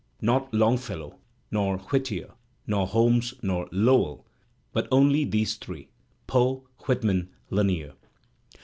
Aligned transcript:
Not 0.19 0.51
Longfellow, 0.51 1.19
nor 1.51 1.77
Whittier, 1.77 2.33
nor 2.65 2.87
Holmes, 2.87 3.35
nor 3.43 3.69
Lowell, 3.71 4.25
but 4.73 4.87
only 4.91 5.25
these 5.25 5.57
three— 5.57 5.89
Poe, 6.25 6.67
Whit 6.87 7.03
man, 7.03 7.29
Lanier. 7.51 7.93